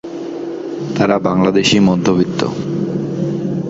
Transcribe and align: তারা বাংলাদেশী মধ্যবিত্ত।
তারা 0.95 1.15
বাংলাদেশী 1.19 1.77
মধ্যবিত্ত। 1.79 2.41